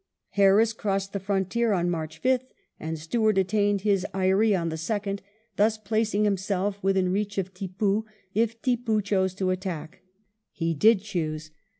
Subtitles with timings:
[0.29, 2.47] Harris crossed the frontier on March 6th,
[2.79, 5.19] and Stuart attained his eyry on the 2nd,
[5.57, 10.01] thus placing himself within reach of Tippoo, if Tippoo chose to attack.
[10.51, 11.51] He did choose.